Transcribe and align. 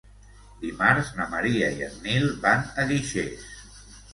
Dimarts 0.61 1.11
na 1.17 1.27
Maria 1.35 1.69
i 1.81 1.85
en 1.89 1.99
Nil 2.07 2.27
van 2.47 2.67
a 2.85 2.89
Guixers. 2.93 3.49